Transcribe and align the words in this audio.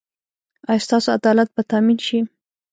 ایا 0.69 0.83
ستاسو 0.85 1.07
عدالت 1.17 1.49
به 1.55 1.61
تامین 1.71 1.99
شي؟ 2.07 2.19